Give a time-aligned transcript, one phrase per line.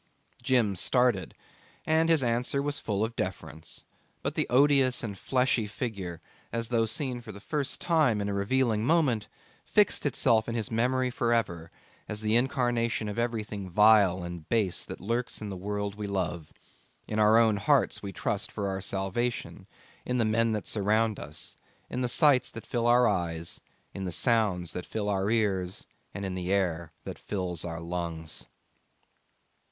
[0.41, 1.35] Jim started,
[1.85, 3.85] and his answer was full of deference;
[4.23, 6.19] but the odious and fleshy figure,
[6.51, 9.27] as though seen for the first time in a revealing moment,
[9.63, 11.69] fixed itself in his memory for ever
[12.09, 16.51] as the incarnation of everything vile and base that lurks in the world we love:
[17.07, 19.67] in our own hearts we trust for our salvation,
[20.03, 21.55] in the men that surround us,
[21.91, 23.61] in the sights that fill our eyes,
[23.93, 28.47] in the sounds that fill our ears, and in the air that fills our lungs.